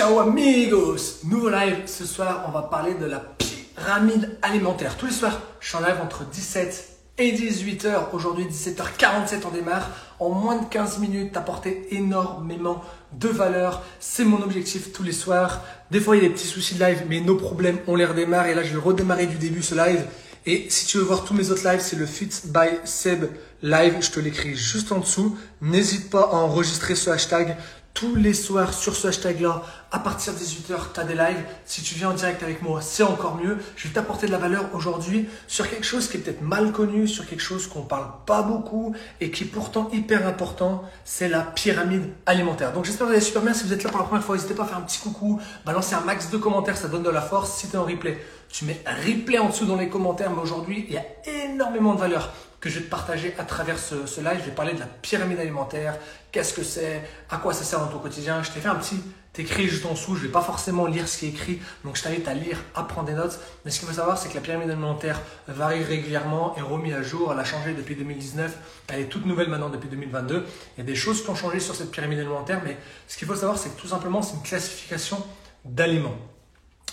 [0.00, 4.96] Ciao amigos Nouveau live, ce soir on va parler de la pyramide alimentaire.
[4.96, 6.88] Tous les soirs, je suis en live entre 17
[7.18, 8.04] et 18h.
[8.14, 9.90] Aujourd'hui 17h47 on démarre.
[10.18, 12.82] En moins de 15 minutes, t'apporter énormément
[13.12, 13.82] de valeur.
[14.00, 15.60] C'est mon objectif tous les soirs.
[15.90, 18.06] Des fois il y a des petits soucis de live, mais nos problèmes on les
[18.06, 18.46] redémarre.
[18.46, 20.06] Et là je vais redémarrer du début ce live.
[20.46, 23.26] Et si tu veux voir tous mes autres lives, c'est le Fit by Seb
[23.60, 23.96] Live.
[24.00, 25.36] Je te l'écris juste en dessous.
[25.60, 27.58] N'hésite pas à enregistrer ce hashtag
[27.94, 29.62] tous les soirs sur ce hashtag-là,
[29.92, 31.44] à partir de 18h, tu as des lives.
[31.64, 33.58] Si tu viens en direct avec moi, c'est encore mieux.
[33.76, 37.08] Je vais t'apporter de la valeur aujourd'hui sur quelque chose qui est peut-être mal connu,
[37.08, 41.40] sur quelque chose qu'on parle pas beaucoup et qui est pourtant hyper important, c'est la
[41.40, 42.72] pyramide alimentaire.
[42.72, 43.52] Donc j'espère que vous allez super bien.
[43.52, 45.40] Si vous êtes là pour la première fois, n'hésitez pas à faire un petit coucou,
[45.66, 47.56] balancer un max de commentaires, ça donne de la force.
[47.56, 50.30] Si tu es en replay, tu mets replay en dessous dans les commentaires.
[50.30, 51.04] Mais aujourd'hui, il y a
[51.44, 54.38] énormément de valeur que je vais te partager à travers ce, live.
[54.40, 55.96] Je vais parler de la pyramide alimentaire,
[56.30, 58.42] qu'est-ce que c'est, à quoi ça sert dans ton quotidien?
[58.42, 59.00] Je t'ai fait un petit
[59.38, 61.96] écrit juste en dessous, je ne vais pas forcément lire ce qui est écrit, donc
[61.96, 63.40] je t'invite à lire, à prendre des notes.
[63.64, 67.02] Mais ce qu'il faut savoir, c'est que la pyramide alimentaire varie régulièrement, est remise à
[67.02, 68.54] jour, elle a changé depuis 2019,
[68.88, 70.44] elle est toute nouvelle maintenant depuis 2022.
[70.76, 72.76] Il y a des choses qui ont changé sur cette pyramide alimentaire, mais
[73.08, 75.24] ce qu'il faut savoir, c'est que tout simplement, c'est une classification
[75.64, 76.16] d'aliments.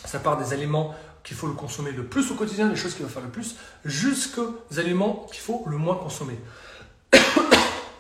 [0.06, 0.96] Ça part des aliments
[1.28, 3.58] qu'il faut le consommer le plus au quotidien, les choses qu'il va faire le plus,
[3.84, 6.40] jusqu'aux aliments qu'il faut le moins consommer.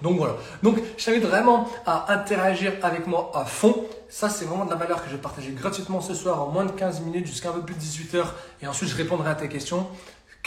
[0.02, 0.38] Donc voilà.
[0.64, 3.86] Donc je t'invite vraiment à interagir avec moi à fond.
[4.08, 6.64] Ça, c'est vraiment de la valeur que je vais partager gratuitement ce soir en moins
[6.64, 8.34] de 15 minutes jusqu'à un peu plus de 18 heures.
[8.62, 9.88] Et ensuite, je répondrai à tes questions.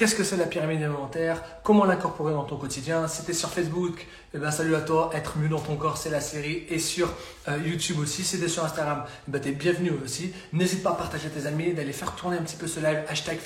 [0.00, 1.42] Qu'est-ce que c'est la pyramide alimentaire?
[1.62, 3.06] Comment l'incorporer dans ton quotidien?
[3.06, 5.10] Si tu es sur Facebook, eh ben, salut à toi.
[5.12, 6.64] Être mieux dans ton corps, c'est la série.
[6.70, 7.12] Et sur
[7.48, 8.24] euh, YouTube aussi.
[8.24, 10.32] Si tu es sur Instagram, eh ben, tu es bienvenu aussi.
[10.54, 13.02] N'hésite pas à partager tes amis, d'aller faire tourner un petit peu ce live.
[13.10, 13.40] Hashtag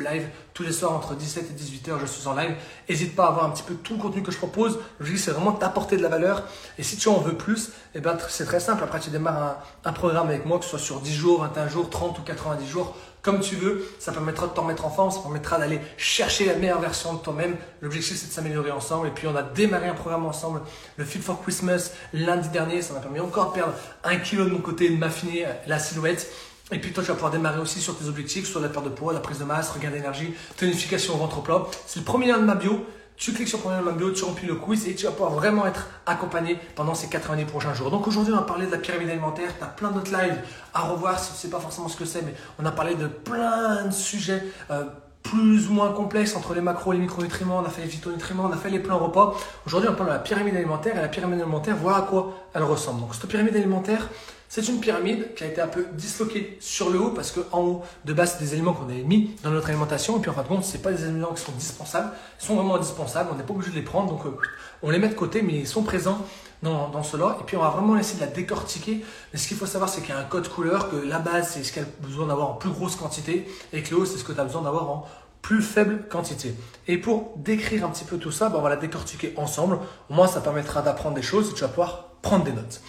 [0.00, 0.28] Live.
[0.52, 2.56] Tous les soirs entre 17 et 18 h je suis en live.
[2.88, 4.80] N'hésite pas à voir un petit peu tout le contenu que je propose.
[4.98, 6.42] Le c'est vraiment t'apporter de la valeur.
[6.76, 8.82] Et si tu en veux plus, eh ben, c'est très simple.
[8.82, 11.68] Après, tu démarres un, un programme avec moi, que ce soit sur 10 jours, 21
[11.68, 13.84] jours, 30 ou 90 jours comme tu veux.
[13.98, 17.18] Ça permettra de t'en mettre en forme, ça permettra d'aller chercher la meilleure version de
[17.18, 17.56] toi-même.
[17.82, 19.08] L'objectif, c'est de s'améliorer ensemble.
[19.08, 20.60] Et puis, on a démarré un programme ensemble,
[20.96, 22.82] le Fit for Christmas, lundi dernier.
[22.82, 26.30] Ça m'a permis encore de perdre un kilo de mon côté, de m'affiner la silhouette.
[26.72, 28.90] Et puis toi, tu vas pouvoir démarrer aussi sur tes objectifs, soit la perte de
[28.90, 31.66] poids, la prise de masse, regain d'énergie, tonification au ventre plat.
[31.86, 32.86] C'est le premier lien de ma bio.
[33.20, 35.88] Tu cliques sur ma bio, tu remplis le quiz et tu vas pouvoir vraiment être
[36.06, 37.90] accompagné pendant ces 90 prochains jours.
[37.90, 39.50] Donc aujourd'hui, on va parler de la pyramide alimentaire.
[39.58, 40.38] Tu as plein d'autres lives
[40.72, 42.94] à revoir si tu ne sais pas forcément ce que c'est, mais on a parlé
[42.94, 44.42] de plein de sujets.
[44.70, 44.84] Euh,
[45.22, 48.46] plus ou moins complexes entre les macros et les micronutriments, on a fait les phytonutriments,
[48.46, 49.34] on a fait les plans repas.
[49.66, 52.62] Aujourd'hui, on parle de la pyramide alimentaire et la pyramide alimentaire, voir à quoi elle
[52.62, 53.02] ressemble.
[53.02, 54.08] Donc, cette pyramide alimentaire,
[54.50, 57.82] c'est une pyramide qui a été un peu disloquée sur le haut parce qu'en haut,
[58.04, 60.18] de base, c'est des éléments qu'on avait mis dans notre alimentation.
[60.18, 62.10] Et puis en fin de compte, ce pas des éléments qui sont dispensables.
[62.40, 63.30] Ils sont vraiment indispensables.
[63.32, 64.10] On n'est pas obligé de les prendre.
[64.10, 64.36] Donc euh,
[64.82, 66.26] on les met de côté, mais ils sont présents
[66.64, 67.38] dans, dans cela.
[67.40, 69.04] Et puis on va vraiment essayer de la décortiquer.
[69.32, 71.50] Mais ce qu'il faut savoir, c'est qu'il y a un code couleur, que la base,
[71.50, 73.46] c'est ce qu'elle a besoin d'avoir en plus grosse quantité.
[73.72, 75.06] Et que le haut, c'est ce que tu as besoin d'avoir en
[75.42, 76.56] plus faible quantité.
[76.88, 79.78] Et pour décrire un petit peu tout ça, ben, on va la décortiquer ensemble.
[80.10, 82.80] Au moins, ça permettra d'apprendre des choses et tu vas pouvoir prendre des notes.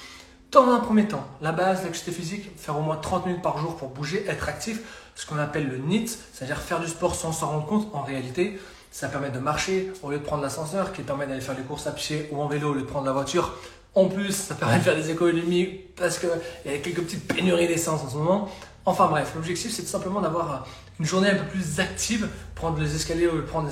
[0.51, 3.78] Dans un premier temps, la base, l'activité physique, faire au moins 30 minutes par jour
[3.78, 4.79] pour bouger, être actif,
[5.16, 7.88] ce qu'on appelle le NIT, c'est-à-dire faire du sport sans s'en rendre compte.
[7.94, 8.59] En réalité,
[8.91, 11.88] ça permet de marcher au lieu de prendre l'ascenseur, qui permet d'aller faire des courses
[11.88, 13.53] à pied ou en vélo au lieu de prendre la voiture.
[13.95, 16.29] En plus, ça permet de faire des économies parce qu'il
[16.66, 18.50] y a quelques petites pénuries d'essence en ce moment.
[18.85, 20.68] Enfin bref, l'objectif c'est tout simplement d'avoir
[21.00, 23.69] une journée un peu plus active, prendre les escaliers ou prendre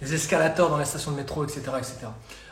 [0.00, 1.60] les, escalators dans les stations de métro, etc.
[1.76, 2.06] etc.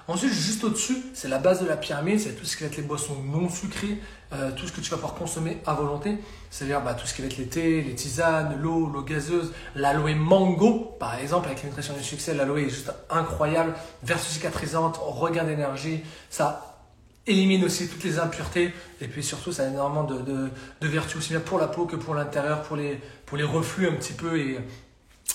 [0.08, 2.76] Ensuite, juste au-dessus, c'est la base de la pyramide, c'est tout ce qui va être
[2.76, 3.98] les boissons non sucrées,
[4.32, 6.18] euh, tout ce que tu vas pouvoir consommer à volonté,
[6.50, 10.14] c'est-à-dire bah, tout ce qui va être les thés, les tisanes, l'eau, l'eau gazeuse, l'aloe
[10.16, 16.00] mango, par exemple, avec nutrition du succès, l'aloe est juste incroyable, vertu cicatrisante, regain d'énergie,
[16.30, 16.80] ça
[17.28, 20.20] élimine aussi toutes les impuretés, et puis surtout, ça a énormément de,
[20.80, 23.88] de, vertus aussi bien pour la peau que pour l'intérieur, pour les, pour les reflux
[23.88, 24.58] un petit peu et,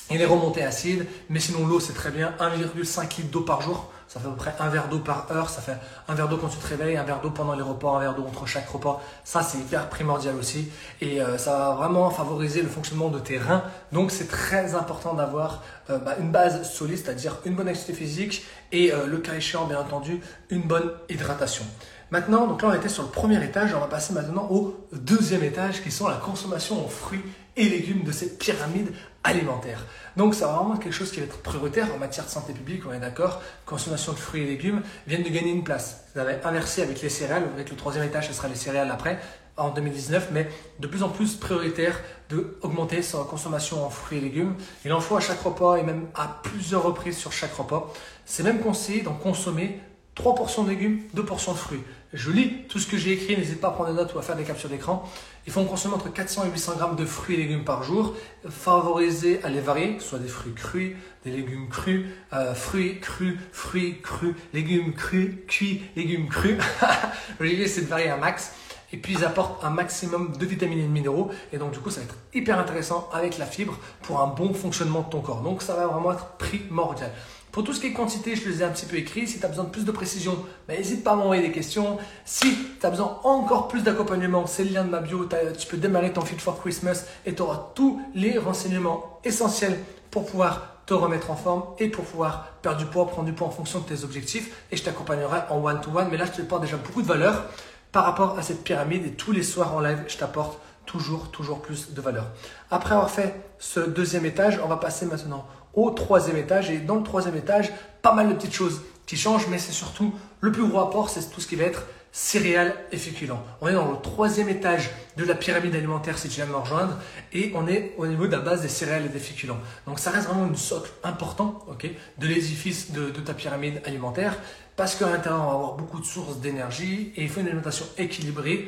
[0.10, 3.90] et les remontées acides, mais sinon l'eau c'est très bien, 1,5 litre d'eau par jour,
[4.08, 6.38] ça fait à peu près un verre d'eau par heure, ça fait un verre d'eau
[6.38, 8.68] quand tu te réveilles, un verre d'eau pendant les repas, un verre d'eau entre chaque
[8.70, 9.02] repas.
[9.24, 10.70] Ça, c'est hyper primordial aussi.
[11.02, 13.64] Et euh, ça va vraiment favoriser le fonctionnement de tes reins.
[13.92, 18.46] Donc, c'est très important d'avoir euh, bah, une base solide, c'est-à-dire une bonne activité physique
[18.72, 21.66] et euh, le cas échéant, bien entendu, une bonne hydratation.
[22.10, 23.74] Maintenant, donc là, on était sur le premier étage.
[23.76, 27.24] On va passer maintenant au deuxième étage qui sont la consommation en fruits
[27.58, 28.94] et légumes de cette pyramide
[29.24, 29.86] alimentaire.
[30.16, 32.84] Donc ça va vraiment quelque chose qui va être prioritaire en matière de santé publique,
[32.88, 33.42] on est d'accord.
[33.66, 36.06] Consommation de fruits et légumes viennent de gagner une place.
[36.14, 39.20] Vous avez inversé avec les céréales, avec le troisième étage, ce sera les céréales après,
[39.58, 40.48] en 2019, mais
[40.80, 42.00] de plus en plus prioritaire
[42.30, 44.56] d'augmenter sa consommation en fruits et légumes.
[44.86, 47.92] Il en faut à chaque repas et même à plusieurs reprises sur chaque repas.
[48.26, 49.82] C'est même conseillé d'en consommer
[50.14, 51.84] 3 portions de légumes, 2 portions de fruits.
[52.14, 54.22] Je lis tout ce que j'ai écrit, n'hésite pas à prendre des notes ou à
[54.22, 55.04] faire des captures d'écran.
[55.46, 58.16] Il faut consommer entre 400 et 800 grammes de fruits et légumes par jour.
[58.50, 60.96] Favoriser à les varier, que ce soit des fruits crus,
[61.26, 66.58] des légumes crus, euh, fruits crus, fruits crus, légumes crus, cuits, légumes crus.
[67.42, 68.54] L'idée c'est de varier un max.
[68.94, 71.30] Et puis ils apportent un maximum de vitamines et de minéraux.
[71.52, 74.54] Et donc du coup ça va être hyper intéressant avec la fibre pour un bon
[74.54, 75.42] fonctionnement de ton corps.
[75.42, 77.12] Donc ça va vraiment être primordial.
[77.58, 79.26] Pour tout ce qui est quantité, je les ai un petit peu écrit.
[79.26, 81.98] Si tu as besoin de plus de précision, ben, n'hésite pas à m'envoyer des questions.
[82.24, 85.28] Si tu as besoin encore plus d'accompagnement, c'est le lien de ma bio.
[85.58, 89.76] Tu peux démarrer ton Fit for Christmas et tu auras tous les renseignements essentiels
[90.12, 93.48] pour pouvoir te remettre en forme et pour pouvoir perdre du poids, prendre du poids
[93.48, 94.68] en fonction de tes objectifs.
[94.72, 96.10] Et je t'accompagnerai en one-to-one.
[96.12, 97.46] Mais là, je te porte déjà beaucoup de valeur
[97.92, 99.04] par rapport à cette pyramide.
[99.04, 102.28] Et tous les soirs en live, je t'apporte toujours, toujours plus de valeur.
[102.70, 106.70] Après avoir fait ce deuxième étage, on va passer maintenant au troisième étage.
[106.70, 107.72] Et dans le troisième étage,
[108.02, 111.30] pas mal de petites choses qui changent, mais c'est surtout le plus gros apport, c'est
[111.32, 113.44] tout ce qui va être céréales et féculents.
[113.62, 116.98] On est dans le troisième étage de la pyramide alimentaire si tu viens me rejoindre
[117.32, 119.60] et on est au niveau de la base des céréales et des féculents.
[119.86, 121.88] Donc ça reste vraiment une socle important ok,
[122.18, 124.36] de l'édifice de, de, ta pyramide alimentaire
[124.76, 127.86] parce qu'à l'intérieur on va avoir beaucoup de sources d'énergie et il faut une alimentation
[128.00, 128.68] équilibrée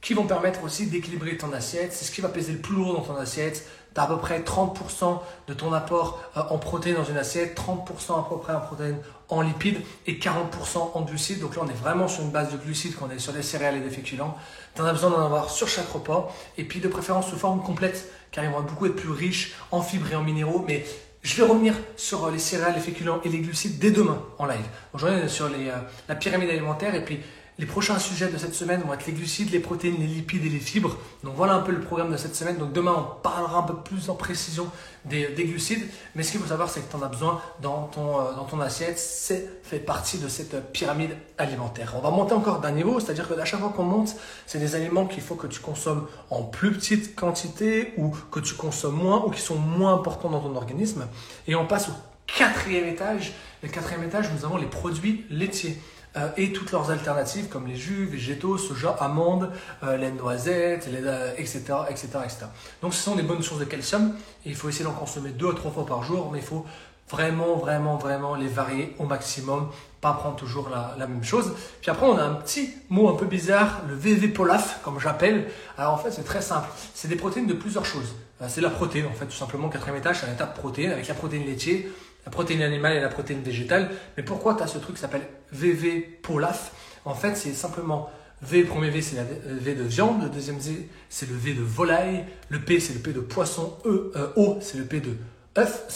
[0.00, 1.92] qui vont permettre aussi d'équilibrer ton assiette.
[1.92, 3.66] C'est ce qui va peser le plus lourd dans ton assiette.
[3.94, 7.58] Tu as à peu près 30% de ton apport euh, en protéines dans une assiette,
[7.58, 8.98] 30% à peu près en protéines
[9.28, 11.40] en lipides et 40% en glucides.
[11.40, 13.76] Donc là, on est vraiment sur une base de glucides qu'on est sur des céréales
[13.76, 14.36] et des féculents.
[14.74, 17.62] Tu en as besoin d'en avoir sur chaque repas et puis de préférence sous forme
[17.62, 20.64] complète car ils vont beaucoup être plus riches en fibres et en minéraux.
[20.68, 20.84] Mais
[21.22, 24.46] je vais revenir sur euh, les céréales, les féculents et les glucides dès demain en
[24.46, 24.66] live.
[24.92, 25.76] Aujourd'hui, sur les, euh,
[26.08, 27.20] la pyramide alimentaire et puis
[27.58, 30.50] les prochains sujets de cette semaine vont être les glucides, les protéines, les lipides et
[30.50, 30.98] les fibres.
[31.24, 32.58] Donc voilà un peu le programme de cette semaine.
[32.58, 34.70] Donc demain, on parlera un peu plus en précision
[35.06, 35.88] des, glucides.
[36.14, 38.44] Mais ce qu'il faut savoir, c'est que tu en as besoin dans ton, euh, dans
[38.44, 38.98] ton assiette.
[38.98, 41.94] C'est fait partie de cette pyramide alimentaire.
[41.96, 44.14] On va monter encore d'un niveau, c'est-à-dire que à chaque fois qu'on monte,
[44.46, 48.52] c'est des aliments qu'il faut que tu consommes en plus petite quantité ou que tu
[48.52, 51.08] consommes moins ou qui sont moins importants dans ton organisme.
[51.48, 51.92] Et on passe au
[52.26, 53.32] quatrième étage.
[53.62, 55.78] Le quatrième étage, nous avons les produits laitiers.
[56.16, 59.50] Euh, et toutes leurs alternatives comme les jus végétaux, soja, amandes,
[59.82, 60.88] euh, les noisettes,
[61.36, 61.58] etc.,
[61.88, 62.46] etc., etc.
[62.80, 64.14] Donc ce sont des bonnes sources de calcium
[64.44, 66.64] et il faut essayer d'en consommer deux à trois fois par jour, mais il faut
[67.10, 69.70] vraiment, vraiment, vraiment les varier au maximum,
[70.00, 71.52] pas prendre toujours la, même chose.
[71.80, 75.48] Puis après, on a un petit mot un peu bizarre, le VV-POLAF, comme j'appelle.
[75.78, 76.68] Alors en fait, c'est très simple.
[76.94, 78.14] C'est des protéines de plusieurs choses.
[78.42, 79.68] Euh, c'est la protéine, en fait, tout simplement.
[79.68, 81.80] Quatrième étage, c'est un état de protéines avec la protéine laitière
[82.26, 83.90] la protéine animale et la protéine végétale.
[84.16, 86.72] Mais pourquoi tu as ce truc qui s'appelle VV POLAF
[87.04, 88.10] En fait, c'est simplement
[88.42, 91.62] V, premier V, c'est le V de viande, le deuxième V, c'est le V de
[91.62, 95.16] volaille, le P, c'est le P de poisson, E, euh, O, c'est le P de
[95.56, 95.86] œuf,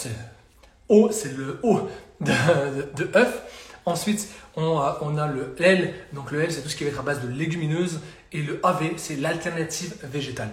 [0.89, 1.81] O, c'est le O
[2.19, 2.31] de,
[2.95, 3.43] de, œuf.
[3.85, 6.89] Ensuite, on a, on a, le L, donc le L, c'est tout ce qui va
[6.89, 7.99] être à base de légumineuses,
[8.31, 10.49] et le AV, c'est l'alternative végétale.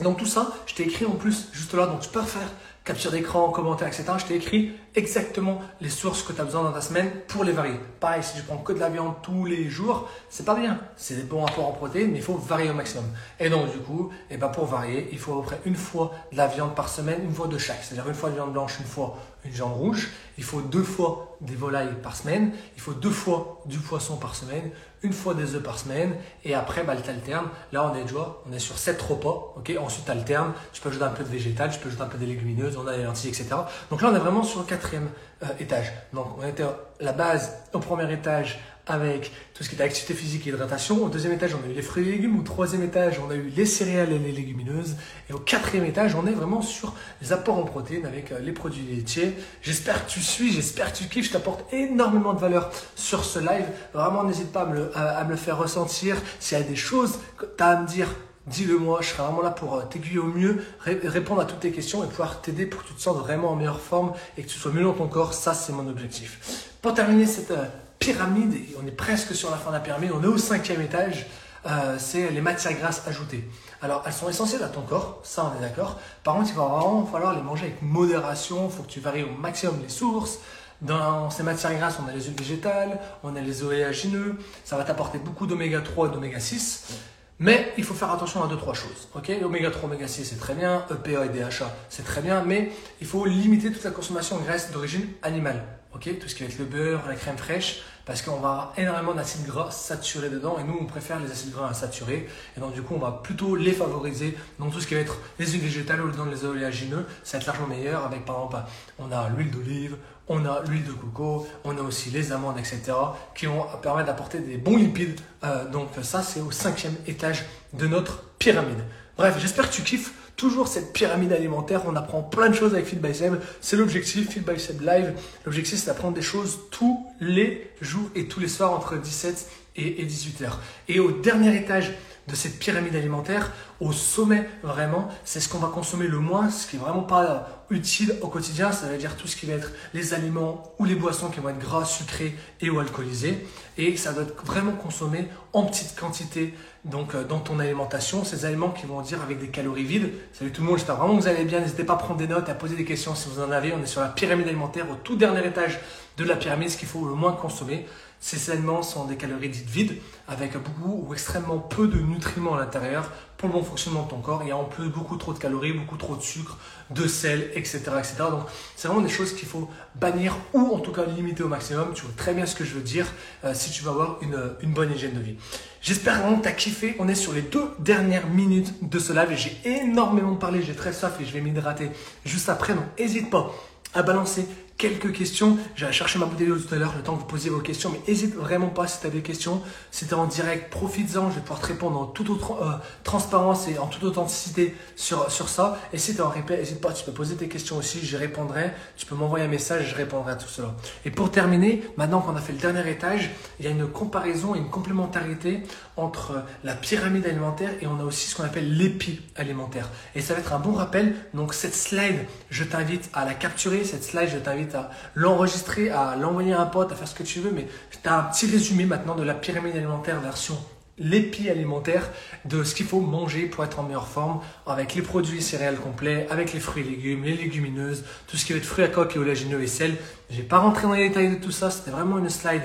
[0.00, 2.48] Donc tout ça, je t'ai écrit en plus juste là, donc tu peux faire
[2.84, 4.04] capture d'écran, commentaire, etc.
[4.18, 7.52] Je t'ai écrit exactement les sources que tu as besoin dans ta semaine pour les
[7.52, 7.78] varier.
[8.00, 10.80] Pareil, si tu prends que de la viande tous les jours, c'est pas bien.
[10.96, 13.04] C'est des bons apports en protéines, mais il faut varier au maximum.
[13.38, 15.76] Et donc, du coup, et eh ben pour varier, il faut à peu près une
[15.76, 17.82] fois de la viande par semaine, une fois de chaque.
[17.82, 20.10] C'est-à-dire une fois de viande blanche, une fois une viande rouge.
[20.38, 22.52] Il faut deux fois des volailles par semaine.
[22.76, 24.70] Il faut deux fois du poisson par semaine,
[25.02, 26.14] une fois des œufs par semaine.
[26.44, 27.48] Et après, bah, tu alternes.
[27.72, 29.54] Là, on est déjà, on est sur sept repas.
[29.56, 29.72] Ok.
[29.80, 30.52] Ensuite, tu alternes.
[30.72, 32.86] Tu peux ajouter un peu de végétal, tu peux ajouter un peu des légumineuses, on
[32.86, 33.48] a les lentilles, etc.
[33.90, 35.10] Donc là, on est vraiment sur le quatrième
[35.42, 35.92] euh, étage.
[36.12, 36.64] Donc, on était
[37.00, 41.04] la base au premier étage avec tout ce qui était activité physique et hydratation.
[41.04, 42.38] Au deuxième étage, on a eu les fruits et légumes.
[42.38, 44.96] Au troisième étage, on a eu les céréales et les légumineuses.
[45.30, 48.52] Et au quatrième étage, on est vraiment sur les apports en protéines avec euh, les
[48.52, 49.34] produits laitiers.
[49.62, 51.26] J'espère que tu suis, j'espère que tu kiffes.
[51.26, 53.66] Je t'apporte énormément de valeur sur ce live.
[53.94, 56.16] Vraiment, n'hésite pas à me, le, faire ressentir.
[56.40, 58.08] S'il y a des choses que tu as à me dire,
[58.48, 61.70] dis-le moi, je serai vraiment là pour euh, t'aiguiller au mieux, répondre à toutes tes
[61.70, 64.48] questions et pouvoir t'aider pour que tu te sentes vraiment en meilleure forme et que
[64.48, 65.34] tu sois mieux dans ton corps.
[65.34, 66.68] Ça, c'est mon objectif.
[66.82, 67.66] Pour terminer cette euh,
[68.02, 71.26] pyramide, on est presque sur la fin de la pyramide, on est au cinquième étage,
[71.66, 73.48] euh, c'est les matières grasses ajoutées.
[73.80, 76.00] Alors, elles sont essentielles à ton corps, ça on est d'accord.
[76.24, 79.22] Par contre, il va vraiment falloir les manger avec modération, il faut que tu varies
[79.22, 80.38] au maximum les sources.
[80.80, 84.82] Dans ces matières grasses, on a les huiles végétales, on a les oléagineux, ça va
[84.82, 86.94] t'apporter beaucoup d'oméga 3 et d'oméga 6.
[87.38, 89.08] Mais il faut faire attention à deux, trois choses.
[89.14, 90.84] Ok, Oméga 3, oméga 6, c'est très bien.
[90.90, 92.42] EPA et DHA, c'est très bien.
[92.44, 95.64] Mais il faut limiter toute la consommation de graisse d'origine animale.
[95.92, 98.72] Ok, tout ce qui va être le beurre, la crème fraîche, parce qu'on va avoir
[98.76, 100.56] énormément d'acides gras saturés dedans.
[100.58, 102.28] Et nous, on préfère les acides gras insaturés.
[102.56, 104.36] Et donc, du coup, on va plutôt les favoriser.
[104.58, 107.42] Donc, tout ce qui va être les huiles végétales ou dans les oléagineux, ça va
[107.42, 108.04] être largement meilleur.
[108.04, 108.56] Avec, par exemple,
[108.98, 109.96] on a l'huile d'olive,
[110.28, 112.92] on a l'huile de coco, on a aussi les amandes, etc.,
[113.34, 115.20] qui vont permettre d'apporter des bons lipides.
[115.44, 118.84] Euh, donc ça, c'est au cinquième étage de notre pyramide.
[119.16, 121.82] Bref, j'espère que tu kiffes toujours cette pyramide alimentaire.
[121.86, 123.34] On apprend plein de choses avec Feed by Seb.
[123.60, 125.12] C'est l'objectif, Feed by Seb Live.
[125.44, 130.04] L'objectif, c'est d'apprendre des choses tous les jours et tous les soirs entre 17 et
[130.04, 130.60] 18 heures.
[130.88, 131.92] Et au dernier étage
[132.28, 133.50] de cette pyramide alimentaire,
[133.80, 137.64] au sommet vraiment, c'est ce qu'on va consommer le moins, ce qui est vraiment pas
[137.70, 140.94] utile au quotidien, ça veut dire tout ce qui va être les aliments ou les
[140.94, 143.44] boissons qui vont être gras, sucrés et ou alcoolisés.
[143.78, 148.44] Et ça doit être vraiment consommé en petite quantité donc euh, dans ton alimentation, ces
[148.44, 150.10] aliments qui vont dire avec des calories vides.
[150.32, 151.60] Salut tout le monde, j'espère vraiment que vous allez bien.
[151.60, 153.72] N'hésitez pas à prendre des notes, à poser des questions si vous en avez.
[153.72, 155.78] On est sur la pyramide alimentaire, au tout dernier étage
[156.16, 157.86] de la pyramide, ce qu'il faut le moins consommer.
[158.24, 159.96] Ces aliments sont des calories dites vides,
[160.28, 164.20] avec beaucoup ou extrêmement peu de nutriments à l'intérieur pour le bon fonctionnement de ton
[164.20, 164.42] corps.
[164.44, 166.56] Il y a en plus beaucoup trop de calories, beaucoup trop de sucre,
[166.90, 167.80] de sel, etc.
[167.98, 168.14] etc.
[168.30, 168.42] Donc
[168.76, 171.94] c'est vraiment des choses qu'il faut bannir ou en tout cas limiter au maximum.
[171.94, 173.12] Tu vois très bien ce que je veux dire
[173.44, 175.34] euh, si tu veux avoir une, une bonne hygiène de vie.
[175.80, 176.94] J'espère vraiment que tu as kiffé.
[177.00, 180.62] On est sur les deux dernières minutes de ce live et j'ai énormément parlé.
[180.62, 181.90] J'ai très soif et je vais m'hydrater
[182.24, 182.74] juste après.
[182.74, 183.50] Donc n'hésite pas
[183.94, 185.58] à balancer quelques questions.
[185.76, 187.90] J'ai chercher ma bouteille d'eau tout à l'heure, le temps que vous posiez vos questions,
[187.90, 189.62] mais n'hésite vraiment pas si tu as des questions.
[190.02, 192.72] Es en direct, profites-en, je vais pouvoir te répondre en toute euh,
[193.04, 195.78] transparence et en toute authenticité sur, sur ça.
[195.92, 198.16] Et si tu es en replay, n'hésite pas, tu peux poser tes questions aussi, j'y
[198.16, 198.72] répondrai.
[198.96, 200.74] Tu peux m'envoyer un message, je répondrai à tout cela.
[201.04, 204.54] Et pour terminer, maintenant qu'on a fait le dernier étage, il y a une comparaison
[204.54, 205.62] et une complémentarité
[205.96, 209.88] entre la pyramide alimentaire et on a aussi ce qu'on appelle l'épi alimentaire.
[210.14, 211.14] Et ça va être un bon rappel.
[211.34, 213.84] Donc cette slide, je t'invite à la capturer.
[213.84, 217.22] Cette slide, je t'invite à l'enregistrer, à l'envoyer à un pote, à faire ce que
[217.22, 220.56] tu veux, mais tu as un petit résumé maintenant de la pyramide alimentaire version
[220.98, 222.08] l'épi alimentaire
[222.44, 226.26] de ce qu'il faut manger pour être en meilleure forme avec les produits céréales complets,
[226.30, 229.16] avec les fruits et légumes, les légumineuses, tout ce qui va être fruits à coque
[229.16, 229.96] et oléagineux et sel.
[230.30, 232.62] Je n'ai pas rentré dans les détails de tout ça, c'était vraiment une slide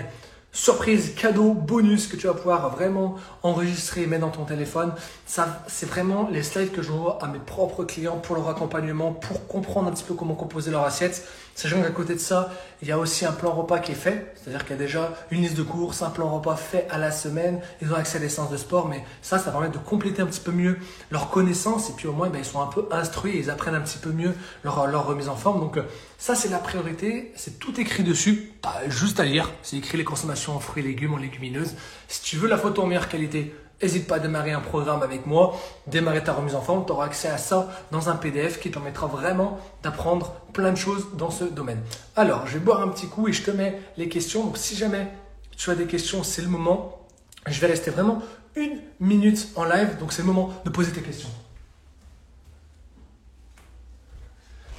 [0.58, 4.92] surprise, cadeau, bonus que tu vas pouvoir vraiment enregistrer et mettre dans ton téléphone.
[5.28, 9.48] Ça, c'est vraiment les slides que j'envoie à mes propres clients pour leur accompagnement, pour
[9.48, 11.28] comprendre un petit peu comment composer leur assiette.
[11.58, 12.52] Sachant qu'à côté de ça,
[12.84, 14.32] il y a aussi un plan repas qui est fait.
[14.36, 17.10] C'est-à-dire qu'il y a déjà une liste de courses, un plan repas fait à la
[17.10, 17.62] semaine.
[17.82, 20.28] Ils ont accès à des séances de sport, mais ça, ça permet de compléter un
[20.28, 20.78] petit peu mieux
[21.10, 21.90] leur connaissance.
[21.90, 23.98] Et puis au moins, ben, ils sont un peu instruits et ils apprennent un petit
[23.98, 25.60] peu mieux leur, leur remise en forme.
[25.60, 25.80] Donc
[26.20, 27.32] ça, c'est la priorité.
[27.36, 28.52] C'est tout écrit dessus.
[28.62, 29.50] Pas juste à lire.
[29.64, 31.74] C'est écrit les consommations en fruits et légumes, en légumineuses.
[32.08, 35.28] Si tu veux la photo en meilleure qualité, N'hésite pas à démarrer un programme avec
[35.28, 35.56] moi,
[35.86, 38.74] démarrer ta remise en forme, tu auras accès à ça dans un PDF qui te
[38.74, 41.80] permettra vraiment d'apprendre plein de choses dans ce domaine.
[42.16, 44.44] Alors, je vais boire un petit coup et je te mets les questions.
[44.46, 45.08] Donc, si jamais
[45.56, 47.08] tu as des questions, c'est le moment.
[47.46, 48.24] Je vais rester vraiment
[48.56, 51.30] une minute en live, donc c'est le moment de poser tes questions.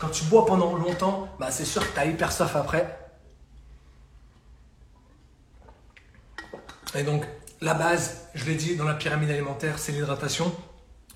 [0.00, 2.98] Quand tu bois pendant longtemps, bah c'est sûr que tu as hyper soif après.
[6.94, 7.24] Et donc,
[7.60, 10.54] la base, je l'ai dit, dans la pyramide alimentaire, c'est l'hydratation.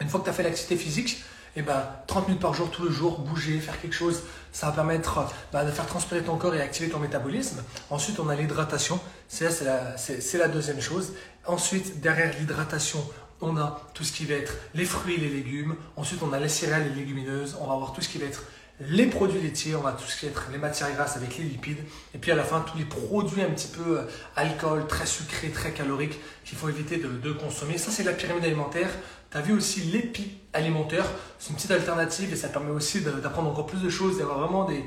[0.01, 1.23] Une fois que tu as fait l'activité physique,
[1.55, 4.23] eh ben, 30 minutes par jour, tous les jours, bouger, faire quelque chose,
[4.53, 7.63] ça va permettre bah, de faire transpirer ton corps et activer ton métabolisme.
[7.91, 9.95] Ensuite, on a l'hydratation, c'est la,
[10.35, 11.13] la deuxième chose.
[11.47, 13.05] Ensuite, derrière l'hydratation,
[13.41, 15.77] on a tout ce qui va être les fruits et les légumes.
[15.97, 17.57] Ensuite, on a les céréales et les légumineuses.
[17.61, 18.45] On va avoir tout ce qui va être
[18.89, 21.79] les produits laitiers, on va tout ce qui est les matières grasses avec les lipides,
[22.15, 24.03] et puis à la fin tous les produits un petit peu euh,
[24.37, 27.79] alcool, très sucrés, très caloriques qu'il faut éviter de, consommer.
[27.79, 28.91] Ça c'est la pyramide alimentaire.
[29.31, 31.07] Tu as vu aussi l'épi alimentaire,
[31.39, 34.65] c'est une petite alternative et ça permet aussi d'apprendre encore plus de choses, d'avoir vraiment
[34.65, 34.85] des,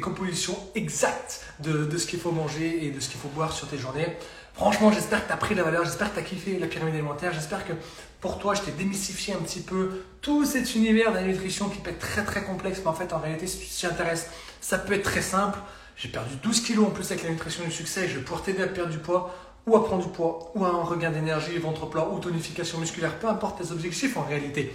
[0.00, 3.68] compositions exactes de, de ce qu'il faut manger et de ce qu'il faut boire sur
[3.68, 4.16] tes journées.
[4.54, 6.94] Franchement, j'espère que tu as pris la valeur, j'espère que tu as kiffé la pyramide
[6.94, 7.72] alimentaire, j'espère que
[8.20, 11.78] pour toi, je t'ai démystifié un petit peu tout cet univers de la nutrition qui
[11.78, 13.86] peut être très très complexe, mais en fait, en réalité, si tu t'y
[14.60, 15.58] ça peut être très simple.
[15.96, 18.62] J'ai perdu 12 kilos en plus avec la nutrition du succès je vais pouvoir t'aider
[18.62, 19.34] à perdre du poids
[19.66, 23.18] ou à prendre du poids ou à un regain d'énergie, ventre plat ou tonification musculaire,
[23.18, 24.72] peu importe tes objectifs en réalité.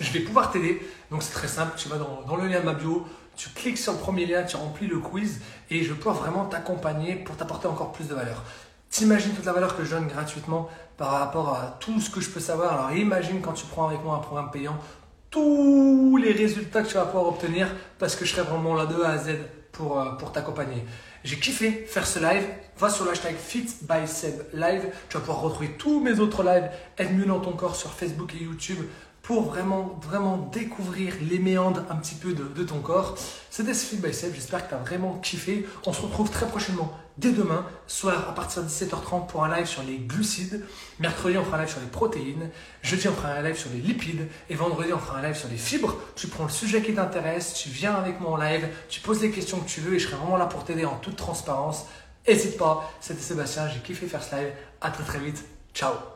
[0.00, 0.80] Je vais pouvoir t'aider.
[1.10, 3.92] Donc c'est très simple, tu vas dans, le lien de ma bio, tu cliques sur
[3.92, 7.68] le premier lien, tu remplis le quiz et je vais pouvoir vraiment t'accompagner pour t'apporter
[7.68, 8.42] encore plus de valeur.
[8.90, 12.30] T'imagines toute la valeur que je donne gratuitement par rapport à tout ce que je
[12.30, 12.72] peux savoir.
[12.72, 14.78] Alors imagine quand tu prends avec moi un programme payant,
[15.30, 19.02] tous les résultats que tu vas pouvoir obtenir parce que je serai vraiment là de
[19.02, 19.30] A à Z
[19.72, 20.84] pour, euh, pour t'accompagner.
[21.24, 22.46] J'ai kiffé faire ce live.
[22.78, 24.86] Va sur l'hashtag FitBySebLive.
[25.08, 26.70] Tu vas pouvoir retrouver tous mes autres lives.
[26.98, 28.78] Aide mieux dans ton corps sur Facebook et YouTube
[29.24, 33.16] pour vraiment, vraiment découvrir les méandres un petit peu de, ton corps.
[33.50, 35.66] C'était Fit Bicep, j'espère que tu as vraiment kiffé.
[35.86, 39.66] On se retrouve très prochainement, dès demain, soir à partir de 17h30 pour un live
[39.66, 40.62] sur les glucides.
[41.00, 42.50] Mercredi, on fera un live sur les protéines.
[42.82, 44.28] Jeudi, on fera un live sur les lipides.
[44.50, 45.96] Et vendredi, on fera un live sur les fibres.
[46.16, 49.30] Tu prends le sujet qui t'intéresse, tu viens avec moi en live, tu poses les
[49.30, 51.86] questions que tu veux et je serai vraiment là pour t'aider en toute transparence.
[52.28, 54.52] N'hésite pas, c'était Sébastien, j'ai kiffé faire ce live.
[54.82, 55.42] À très très vite.
[55.72, 56.13] Ciao